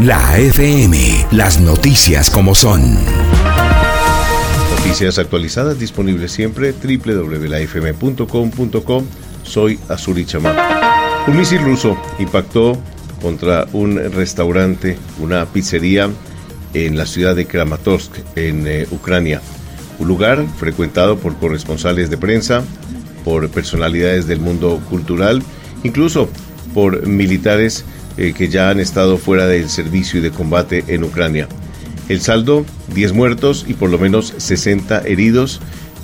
[0.00, 2.98] La FM, las noticias como son.
[4.76, 9.04] Noticias actualizadas disponibles siempre www.lafm.com.com.
[9.44, 10.56] Soy Azuri Chamán.
[11.28, 12.76] Un misil ruso impactó
[13.22, 16.10] contra un restaurante, una pizzería
[16.74, 19.40] en la ciudad de Kramatorsk, en eh, Ucrania.
[20.00, 22.64] Un lugar frecuentado por corresponsales de prensa,
[23.24, 25.44] por personalidades del mundo cultural,
[25.84, 26.28] incluso
[26.74, 27.84] por militares
[28.16, 31.48] eh, que ya han estado fuera del servicio y de combate en Ucrania.
[32.08, 35.60] El saldo, 10 muertos y por lo menos 60 heridos,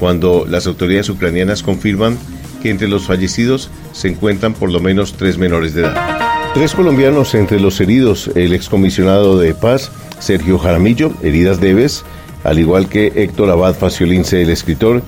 [0.00, 2.18] cuando las autoridades ucranianas confirman
[2.62, 6.52] que entre los fallecidos se encuentran por lo menos tres menores de edad.
[6.54, 12.04] Tres colombianos entre los heridos, el excomisionado de paz, Sergio Jaramillo, heridas leves,
[12.44, 15.02] al igual que Héctor Abad Faciolince, el escritor,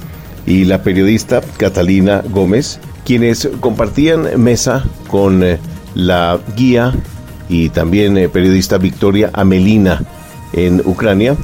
[0.46, 5.58] y la periodista Catalina Gómez, quienes compartían mesa con eh,
[5.94, 6.92] la guía
[7.48, 10.02] y también eh, periodista Victoria Amelina
[10.52, 11.36] en Ucrania,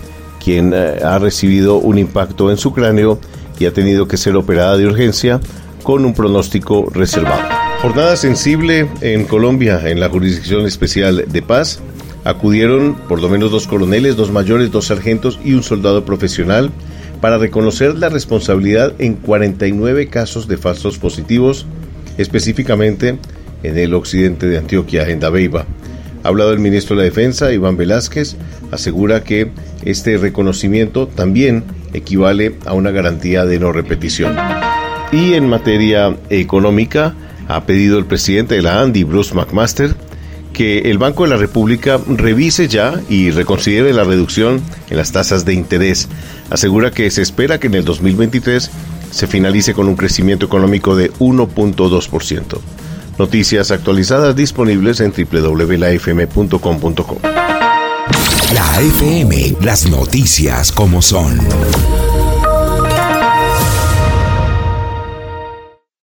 [0.42, 3.19] quien eh, ha recibido un impacto en su cráneo
[3.58, 5.41] y ha tenido que ser operada de urgencia
[5.83, 7.42] con un pronóstico reservado.
[7.83, 11.80] Jornada sensible en Colombia, en la Jurisdicción Especial de Paz.
[12.24, 16.70] Acudieron por lo menos dos coroneles, dos mayores, dos sargentos y un soldado profesional
[17.20, 21.67] para reconocer la responsabilidad en 49 casos de falsos positivos,
[22.19, 23.19] específicamente
[23.63, 25.67] en el occidente de Antioquia, en Dabeiba.
[26.23, 28.37] Ha hablado el ministro de la Defensa, Iván Velázquez,
[28.71, 29.51] asegura que
[29.85, 34.37] este reconocimiento también equivale a una garantía de no repetición.
[35.13, 37.15] Y en materia económica,
[37.48, 39.95] ha pedido el presidente de la ANDI, Bruce McMaster,
[40.53, 45.45] que el Banco de la República revise ya y reconsidere la reducción en las tasas
[45.45, 46.09] de interés.
[46.51, 48.71] Asegura que se espera que en el 2023
[49.11, 52.59] se finalice con un crecimiento económico de 1.2%.
[53.20, 57.19] Noticias actualizadas disponibles en www.lafm.com.co.
[58.55, 61.39] La FM, las noticias como son.